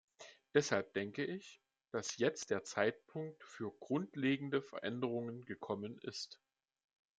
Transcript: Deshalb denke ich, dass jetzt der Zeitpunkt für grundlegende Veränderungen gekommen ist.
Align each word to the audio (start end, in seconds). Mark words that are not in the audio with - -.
Deshalb 0.55 0.93
denke 0.95 1.23
ich, 1.23 1.61
dass 1.91 2.17
jetzt 2.17 2.49
der 2.49 2.63
Zeitpunkt 2.63 3.43
für 3.43 3.71
grundlegende 3.81 4.63
Veränderungen 4.63 5.45
gekommen 5.45 5.99
ist. 5.99 6.39